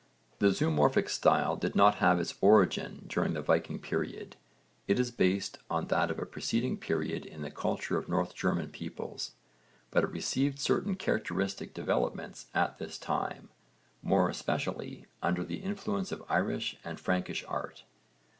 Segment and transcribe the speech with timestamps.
[0.39, 4.35] The zoomorphic style did not have its origin during the Viking period.
[4.87, 8.33] It is based on that of a preceding period in the culture of the North
[8.33, 9.33] German peoples,
[9.91, 13.49] but it received certain characteristic developments at this time,
[14.01, 17.83] more especially under the influence of Irish and Frankish art.